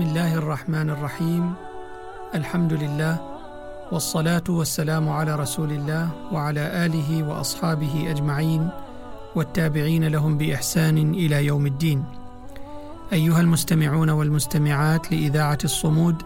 [0.00, 1.54] بسم الله الرحمن الرحيم.
[2.34, 3.20] الحمد لله
[3.92, 8.68] والصلاة والسلام على رسول الله وعلى آله وأصحابه أجمعين
[9.36, 12.04] والتابعين لهم بإحسان إلى يوم الدين.
[13.12, 16.22] أيها المستمعون والمستمعات لإذاعة الصمود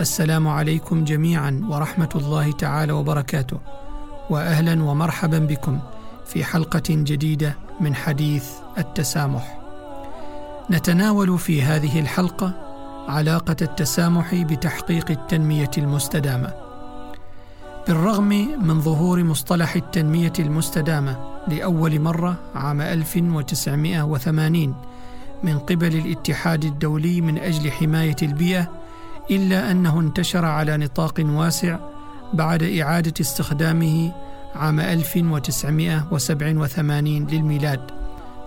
[0.00, 3.58] السلام عليكم جميعا ورحمة الله تعالى وبركاته
[4.30, 5.78] واهلا ومرحبا بكم
[6.26, 8.44] في حلقة جديدة من حديث
[8.78, 9.58] التسامح.
[10.70, 12.69] نتناول في هذه الحلقة
[13.08, 16.52] علاقة التسامح بتحقيق التنمية المستدامة.
[17.88, 18.28] بالرغم
[18.62, 21.16] من ظهور مصطلح التنمية المستدامة
[21.48, 24.74] لأول مرة عام 1980
[25.44, 28.70] من قبل الاتحاد الدولي من أجل حماية البيئة
[29.30, 31.78] إلا أنه انتشر على نطاق واسع
[32.32, 34.12] بعد إعادة استخدامه
[34.54, 37.99] عام 1987 للميلاد.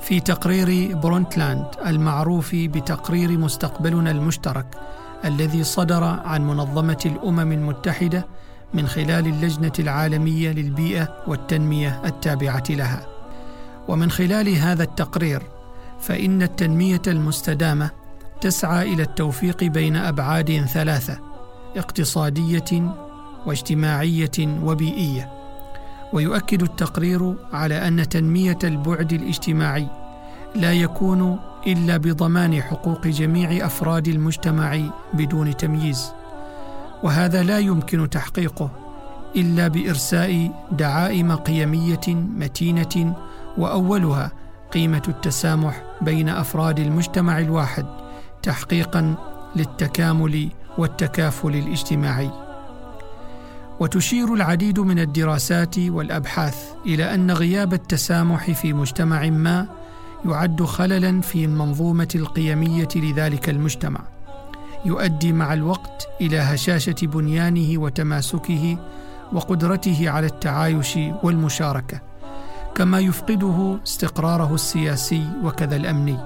[0.03, 4.65] في تقرير برونتلاند المعروف بتقرير مستقبلنا المشترك
[5.25, 8.27] الذي صدر عن منظمة الأمم المتحدة
[8.73, 13.07] من خلال اللجنة العالمية للبيئة والتنمية التابعة لها.
[13.87, 15.41] ومن خلال هذا التقرير
[15.99, 17.89] فإن التنمية المستدامة
[18.41, 21.19] تسعى إلى التوفيق بين أبعاد ثلاثة
[21.77, 22.95] اقتصادية
[23.45, 25.42] واجتماعية وبيئية.
[26.13, 29.87] ويؤكد التقرير على أن تنمية البعد الاجتماعي
[30.55, 34.79] لا يكون إلا بضمان حقوق جميع أفراد المجتمع
[35.13, 36.11] بدون تمييز
[37.03, 38.71] وهذا لا يمكن تحقيقه
[39.35, 43.15] إلا بإرساء دعائم قيمية متينة
[43.57, 44.31] وأولها
[44.73, 47.85] قيمة التسامح بين أفراد المجتمع الواحد
[48.43, 49.15] تحقيقا
[49.55, 52.42] للتكامل والتكافل الاجتماعي.
[53.79, 59.67] وتشير العديد من الدراسات والأبحاث إلى أن غياب التسامح في مجتمع ما
[60.25, 63.99] يعد خللا في المنظومة القيمية لذلك المجتمع
[64.85, 68.77] يؤدي مع الوقت إلى هشاشة بنيانه وتماسكه
[69.33, 72.01] وقدرته على التعايش والمشاركة
[72.75, 76.17] كما يفقده استقراره السياسي وكذا الأمني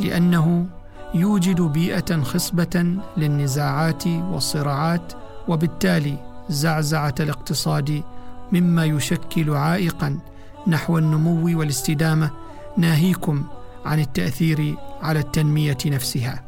[0.00, 0.66] لأنه
[1.14, 5.12] يوجد بيئة خصبة للنزاعات والصراعات
[5.48, 8.02] وبالتالي زعزعه الاقتصاد
[8.52, 10.18] مما يشكل عائقا
[10.66, 12.30] نحو النمو والاستدامة
[12.76, 13.44] ناهيكم
[13.84, 16.42] عن التأثير على التنمية نفسها.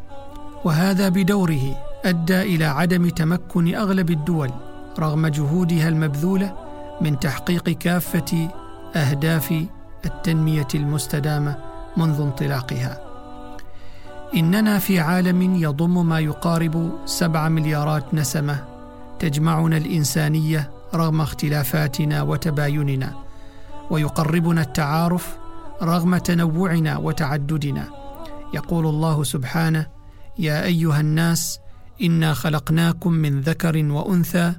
[0.65, 4.51] وهذا بدوره أدى إلى عدم تمكن أغلب الدول
[4.99, 6.57] رغم جهودها المبذولة
[7.01, 8.49] من تحقيق كافة
[8.97, 9.65] أهداف
[10.05, 11.57] التنمية المستدامة
[11.97, 13.01] منذ انطلاقها.
[14.35, 18.78] إننا في عالم يضم ما يقارب سبع مليارات نسمة
[19.21, 23.15] تجمعنا الإنسانية رغم اختلافاتنا وتبايننا
[23.91, 25.37] ويقربنا التعارف
[25.83, 27.89] رغم تنوعنا وتعددنا.
[28.55, 29.87] يقول الله سبحانه
[30.39, 31.59] يا أيها الناس
[32.03, 34.53] إنا خلقناكم من ذكر وأنثى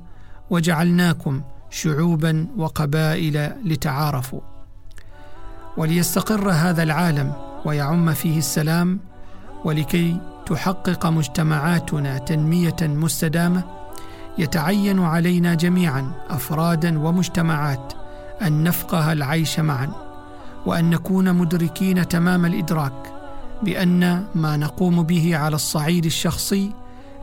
[0.50, 4.42] وجعلناكم شعوبا وقبائل لتعارفوا.
[5.78, 7.34] وليستقر هذا العالم
[7.66, 9.00] ويعم فيه السلام
[9.66, 13.64] ولكي تحقق مجتمعاتنا تنمية مستدامة
[14.38, 17.94] يتعين علينا جميعا افرادا ومجتمعات
[18.42, 19.92] أن نفقه العيش معا
[20.66, 23.14] وأن نكون مدركين تمام الإدراك
[23.64, 26.72] بأن ما نقوم به على الصعيد الشخصي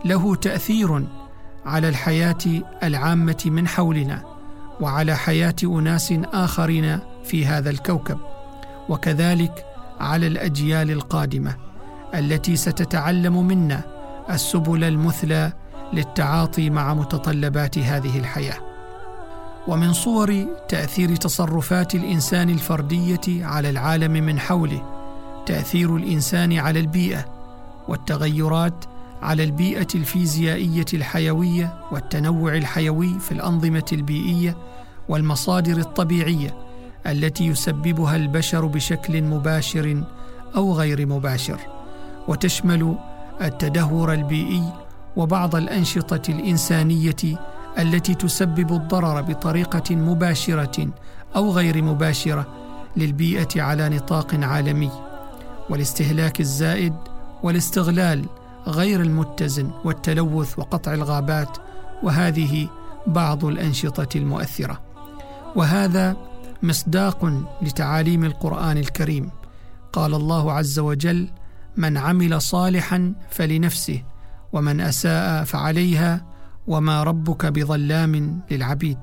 [0.04, 1.04] له تأثير
[1.66, 4.22] على الحياة العامة من حولنا
[4.80, 8.18] وعلى حياة أناس آخرين في هذا الكوكب
[8.88, 9.64] وكذلك
[10.00, 11.56] على الأجيال القادمة
[12.14, 13.80] التي ستتعلم منا
[14.30, 15.52] السبل المثلى
[15.92, 18.58] للتعاطي مع متطلبات هذه الحياة.
[19.68, 24.82] ومن صور تأثير تصرفات الإنسان الفردية على العالم من حوله
[25.46, 27.24] تأثير الإنسان على البيئة
[27.88, 28.84] والتغيرات
[29.22, 34.56] على البيئة الفيزيائية الحيوية والتنوع الحيوي في الأنظمة البيئية
[35.08, 36.54] والمصادر الطبيعية
[37.06, 40.04] التي يسببها البشر بشكل مباشر
[40.56, 41.60] أو غير مباشر.
[42.28, 42.96] وتشمل
[43.40, 44.72] التدهور البيئي
[45.16, 47.16] وبعض الأنشطة الإنسانية
[47.78, 50.88] التي تسبب الضرر بطريقة مباشرة
[51.36, 52.46] أو غير مباشرة
[52.96, 54.90] للبيئة على نطاق عالمي.
[55.70, 56.94] والاستهلاك الزائد
[57.42, 58.24] والاستغلال
[58.66, 61.58] غير المتزن والتلوث وقطع الغابات
[62.02, 62.68] وهذه
[63.06, 64.80] بعض الأنشطة المؤثرة.
[65.56, 66.16] وهذا
[66.62, 67.32] مصداق
[67.62, 69.30] لتعاليم القرآن الكريم.
[69.92, 71.28] قال الله عز وجل
[71.76, 74.02] من عمل صالحا فلنفسه
[74.56, 76.26] ومن أساء فعليها
[76.66, 78.98] وما ربك بظلام للعبيد.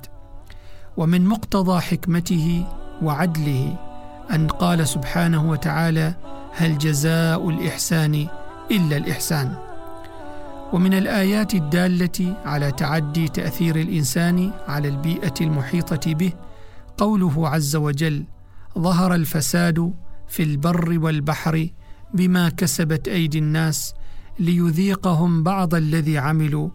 [0.98, 2.66] ومن مقتضى حكمته
[3.02, 3.78] وعدله
[4.34, 6.16] أن قال سبحانه وتعالى
[6.54, 8.28] هل جزاء الإحسان
[8.72, 9.56] إلا الإحسان.
[10.74, 16.34] ومن الآيات الدالة على تعدي تأثير الإنسان على البيئة المحيطة به
[16.98, 18.26] قوله عز وجل
[18.80, 19.94] ظهر الفساد
[20.28, 21.70] في البر والبحر
[22.14, 23.94] بما كسبت أيدي الناس
[24.40, 26.70] ليذيقهم بعض الذي عملوا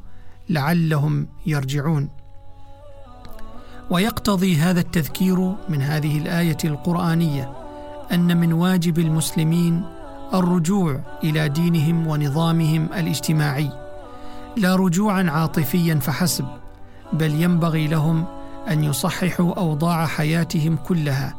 [0.50, 2.08] لعلهم يرجعون.
[3.90, 7.52] ويقتضي هذا التذكير من هذه الآية القرآنية
[8.12, 9.82] أن من واجب المسلمين
[10.34, 13.70] الرجوع إلى دينهم ونظامهم الاجتماعي
[14.56, 16.46] لا رجوعا عاطفيا فحسب
[17.12, 18.24] بل ينبغي لهم
[18.70, 21.34] أن يصححوا أوضاع حياتهم كلها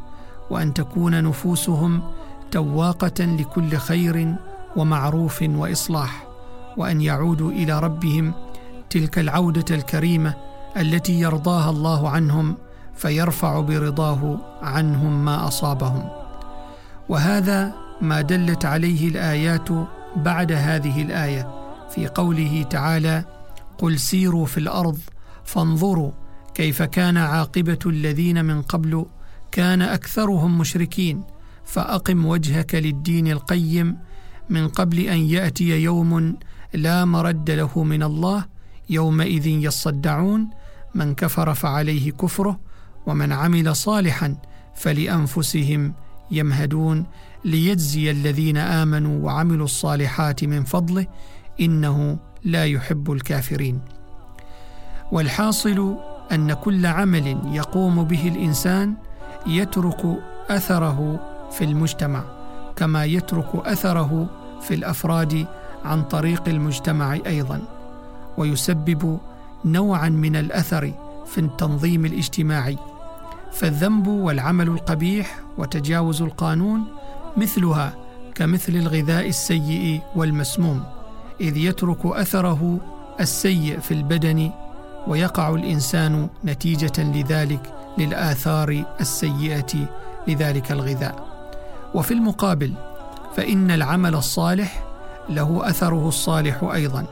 [0.50, 2.02] وأن تكون نفوسهم
[2.50, 4.34] تواقة لكل خير
[4.76, 6.26] ومعروف وإصلاح
[6.76, 8.32] وأن يعودوا إلى ربهم
[8.90, 10.34] تلك العودة الكريمة
[10.76, 12.56] التي يرضاها الله عنهم
[12.94, 16.08] فيرفع برضاه عنهم ما أصابهم.
[17.08, 19.68] وهذا ما دلت عليه الآيات
[20.16, 21.48] بعد هذه الآية
[21.90, 23.24] في قوله تعالى
[23.78, 24.98] قل سيروا في الأرض
[25.44, 26.10] فانظروا
[26.54, 29.06] كيف كان عاقبة الذين من قبل
[29.52, 31.22] كان أكثرهم مشركين
[31.64, 33.96] فأقم وجهك للدين القيم
[34.50, 36.36] من قبل أن يأتي يوم
[36.74, 38.44] لا مرد له من الله
[38.90, 40.50] يومئذ يصدعون
[40.94, 42.60] من كفر فعليه كفره
[43.06, 44.36] ومن عمل صالحا
[44.74, 45.94] فلأنفسهم
[46.30, 47.06] يمهدون.
[47.44, 51.06] ليجزي الذين آمنوا وعملوا الصالحات من فضله
[51.60, 53.80] إنه لا يحب الكافرين.
[55.12, 55.96] والحاصل
[56.32, 58.94] أن كل عمل يقوم به الإنسان
[59.46, 60.18] يترك
[60.50, 61.20] أثره
[61.50, 62.24] في المجتمع
[62.76, 65.46] كما يترك أثره في الأفراد
[65.84, 67.62] عن طريق المجتمع أيضا
[68.38, 69.18] ويسبب
[69.64, 70.92] نوعا من الأثر
[71.26, 72.78] في التنظيم الاجتماعي.
[73.52, 76.84] فالذنب والعمل القبيح وتجاوز القانون
[77.36, 77.94] مثلها
[78.34, 80.82] كمثل الغذاء السيء والمسموم
[81.40, 82.78] إذ يترك أثره
[83.20, 84.50] السيء في البدن
[85.06, 89.72] ويقع الإنسان نتيجة لذلك للآثار السيئة
[90.28, 91.26] لذلك الغذاء.
[91.94, 92.74] وفي المقابل
[93.36, 94.84] فإن العمل الصالح
[95.28, 97.06] له أثره الصالح أيضا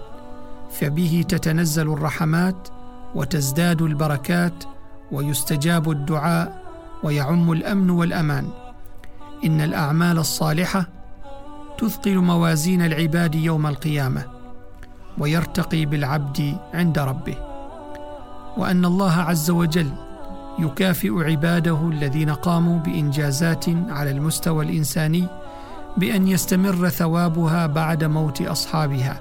[0.70, 2.68] فبه تتنزل الرحمات
[3.14, 4.64] وتزداد البركات
[5.12, 6.62] ويستجاب الدعاء
[7.02, 8.48] ويعم الأمن والأمان.
[9.44, 10.88] إن الأعمال الصالحة
[11.78, 14.24] تثقل موازين العباد يوم القيامة
[15.18, 17.36] ويرتقي بالعبد عند ربه.
[18.56, 19.90] وأن الله عز وجل
[20.58, 25.26] يكافئ عباده الذين قاموا بإنجازات على المستوى الإنساني
[25.96, 29.20] بأن يستمر ثوابها بعد موت أصحابها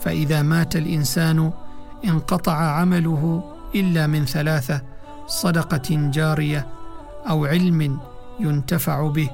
[0.00, 1.52] فإذا مات الإنسان
[2.04, 4.82] انقطع عمله إلا من ثلاثة
[5.26, 6.66] صدقة جارية
[7.28, 7.98] أو علم
[8.40, 9.30] ينتفع به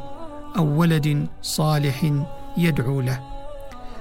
[0.57, 2.12] أو ولد صالح
[2.57, 3.21] يدعو له.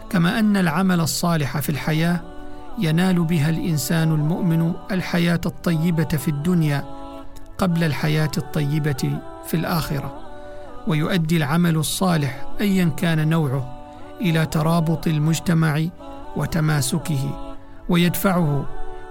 [0.10, 2.22] كما أن العمل الصالح في الحياة
[2.80, 6.86] ينال بها الإنسان المؤمن الحياة الطيبة في الدنيا
[7.58, 10.23] قبل الحياة الطيبة في الآخرة.
[10.88, 13.84] ويؤدي العمل الصالح ايا كان نوعه
[14.22, 15.82] إلى ترابط المجتمع
[16.36, 17.54] وتماسكه
[17.90, 18.66] ويدفعه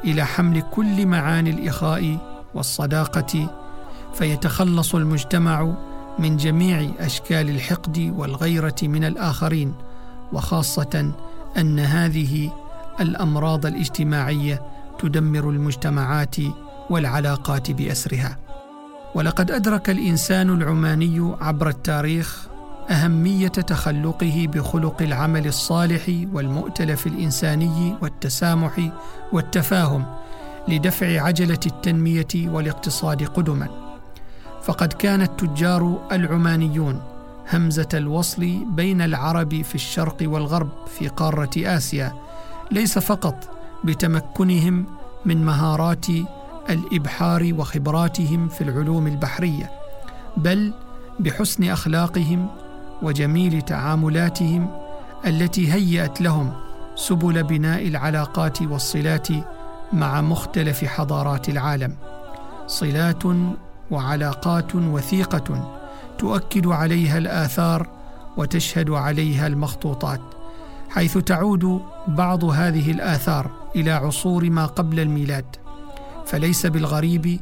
[0.04, 2.18] إلى حمل كل معاني الإخاء
[2.54, 3.50] والصداقة
[4.14, 5.74] فيتخلص المجتمع
[6.18, 9.74] من جميع أشكال الحقد والغيرة من الآخرين
[10.32, 11.12] وخاصة
[11.58, 12.50] أن هذه
[13.00, 14.62] الأمراض الاجتماعية
[14.98, 16.36] تدمر المجتمعات
[16.90, 18.41] والعلاقات بأسرها.
[19.14, 22.46] ولقد أدرك الإنسان العماني عبر التاريخ
[22.90, 26.02] أهمية تخلقه بخلق العمل الصالح
[26.32, 28.90] والمؤتلف الإنساني والتسامح
[29.32, 30.04] والتفاهم
[30.68, 33.68] لدفع عجلة التنمية والاقتصاد قدما.
[34.62, 37.02] فقد كان التجار العمانيون
[37.52, 42.12] همزة الوصل بين العرب في الشرق والغرب في قارة آسيا
[42.70, 43.50] ليس فقط
[43.84, 44.86] بتمكنهم
[45.24, 46.06] من مهارات
[46.70, 49.70] الإبحار وخبراتهم في العلوم البحرية
[50.36, 50.72] بل
[51.20, 52.48] بحسن أخلاقهم
[53.02, 54.70] وجميل تعاملاتهم
[55.26, 56.52] التي هيأت لهم
[56.94, 59.28] سبل بناء العلاقات والصلات
[59.92, 61.96] مع مختلف حضارات العالم.
[62.66, 63.22] صلات
[63.90, 65.78] وعلاقات وثيقة
[66.18, 67.88] تؤكد عليها الآثار
[68.36, 70.20] وتشهد عليها المخطوطات
[70.90, 75.61] حيث تعود بعض هذه الآثار إلى عصور ما قبل الميلاد.
[76.26, 77.40] فليس بالغريب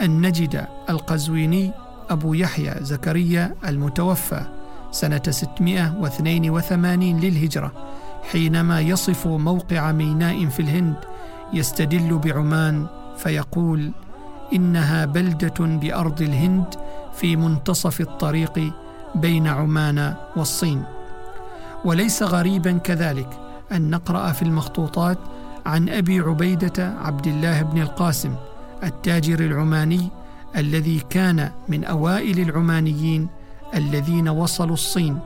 [0.00, 1.70] أن نجد القزويني
[2.10, 4.42] أبو يحيى زكريا المتوفى
[4.90, 7.72] سنة 682 للهجرة
[8.32, 10.96] حينما يصف موقع ميناء في الهند
[11.52, 12.86] يستدل بعمان
[13.16, 13.92] فيقول
[14.52, 16.74] إنها بلدة بأرض الهند
[17.14, 18.72] في منتصف الطريق
[19.14, 20.84] بين عمان والصين.
[21.84, 23.28] وليس غريبا كذلك
[23.72, 25.18] أن نقرأ في المخطوطات
[25.66, 28.34] عن أبي عبيدة عبد الله بن القاسم
[28.84, 30.08] التاجر العماني
[30.56, 33.28] الذي كان من أوائل العمانيين
[33.74, 35.18] الذين وصلوا الصين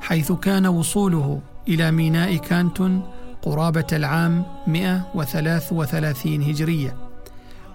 [0.00, 3.02] حيث كان وصوله إلى ميناء كانتون
[3.42, 6.96] قرابة العام 133 هجرية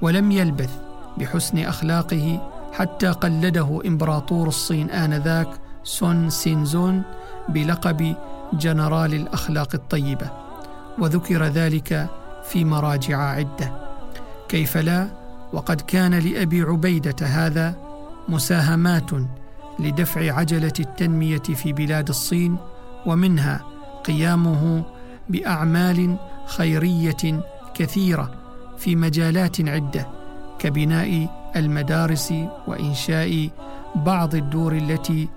[0.02, 0.80] ولم يلبث
[1.18, 5.48] بحسن أخلاقه حتى قلده إمبراطور الصين آنذاك
[5.84, 7.04] سون سينزون
[7.50, 8.16] بلقب
[8.54, 10.32] جنرال الأخلاق الطيبة.
[11.00, 12.10] وذكر ذلك
[12.44, 13.72] في مراجع عدة.
[14.50, 15.08] كيف لا؟
[15.54, 17.76] وقد كان لأبي عبيدة هذا
[18.30, 19.12] مساهمات
[19.80, 22.58] لدفع عجلة التنمية في بلاد الصين
[23.06, 23.62] ومنها
[24.04, 24.84] قيامه
[25.30, 27.44] بأعمال خيرية
[27.74, 28.32] كثيرة
[28.78, 30.08] في مجالات عدة
[30.60, 32.34] كبناء المدارس
[32.68, 33.50] وإنشاء
[33.96, 35.30] بعض الدور التي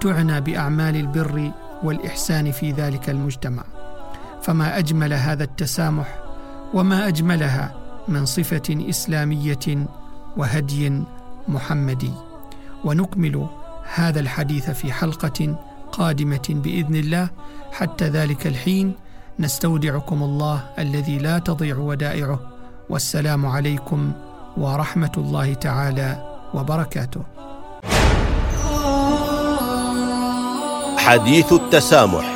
[0.00, 1.50] تعنى بأعمال البر
[1.82, 3.75] والإحسان في ذلك المجتمع.
[4.46, 6.18] فما أجمل هذا التسامح
[6.74, 7.74] وما أجملها
[8.08, 9.86] من صفة إسلامية
[10.36, 11.02] وهدي
[11.48, 12.12] محمدي.
[12.84, 13.46] ونكمل
[13.94, 15.56] هذا الحديث في حلقة
[15.92, 17.28] قادمة بإذن الله.
[17.72, 18.94] حتى ذلك الحين
[19.38, 22.40] نستودعكم الله الذي لا تضيع ودائعه.
[22.90, 24.12] والسلام عليكم
[24.56, 27.22] ورحمة الله تعالى وبركاته.
[30.98, 32.35] حديث التسامح.